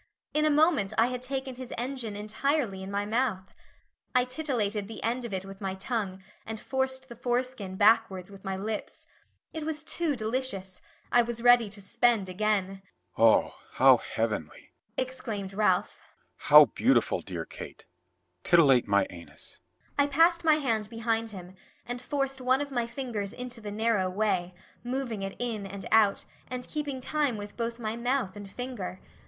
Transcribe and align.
In 0.33 0.45
a 0.45 0.49
moment 0.49 0.93
I 0.97 1.05
had 1.09 1.21
taken 1.21 1.57
his 1.57 1.71
engine 1.77 2.15
entirely 2.15 2.81
in 2.81 2.89
my 2.89 3.05
mouth. 3.05 3.53
I 4.15 4.25
titillated 4.25 4.87
the 4.87 5.03
end 5.03 5.25
of 5.25 5.31
it 5.31 5.45
with 5.45 5.61
my 5.61 5.75
tongue 5.75 6.23
and 6.43 6.59
forced 6.59 7.07
the 7.07 7.15
foreskin 7.15 7.75
backwards 7.75 8.31
with 8.31 8.43
my 8.43 8.55
lips. 8.55 9.05
It 9.53 9.63
was 9.63 9.83
too 9.83 10.15
delicious 10.15 10.81
I 11.11 11.21
was 11.21 11.43
ready 11.43 11.69
to 11.69 11.81
spend 11.83 12.29
again. 12.29 12.81
"Oh, 13.15 13.53
how 13.73 13.97
heavenly!" 13.97 14.71
exclaimed 14.97 15.53
Ralph. 15.53 16.01
"How 16.35 16.65
beautiful, 16.65 17.21
dear 17.21 17.45
Kate, 17.45 17.85
titillate 18.43 18.87
my 18.87 19.05
anus." 19.11 19.59
I 19.99 20.07
passed 20.07 20.43
my 20.43 20.55
hand 20.55 20.89
behind 20.89 21.29
him, 21.29 21.53
and 21.85 22.01
forced 22.01 22.41
one 22.41 22.59
of 22.59 22.71
my 22.71 22.87
fingers 22.87 23.33
into 23.33 23.61
the 23.61 23.69
narrow 23.69 24.09
way, 24.09 24.55
moving 24.83 25.21
it 25.21 25.35
in 25.37 25.67
and 25.67 25.85
out, 25.91 26.25
and 26.47 26.67
keeping 26.67 27.01
time 27.01 27.37
with 27.37 27.55
both 27.55 27.79
my 27.79 27.95
mouth 27.95 28.35
and 28.35 28.49
finger. 28.51 28.99